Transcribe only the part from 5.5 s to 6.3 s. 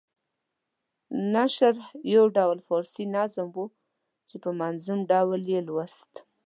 یې لوست.